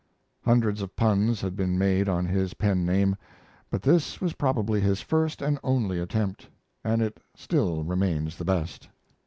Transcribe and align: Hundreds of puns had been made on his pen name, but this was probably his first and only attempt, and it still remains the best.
Hundreds 0.45 0.81
of 0.81 0.95
puns 0.95 1.41
had 1.41 1.55
been 1.55 1.77
made 1.77 2.09
on 2.09 2.25
his 2.25 2.55
pen 2.55 2.83
name, 2.83 3.15
but 3.69 3.83
this 3.83 4.19
was 4.19 4.33
probably 4.33 4.81
his 4.81 4.99
first 4.99 5.43
and 5.43 5.59
only 5.63 5.99
attempt, 5.99 6.49
and 6.83 7.03
it 7.03 7.19
still 7.35 7.83
remains 7.83 8.35
the 8.37 8.45
best. 8.45 8.89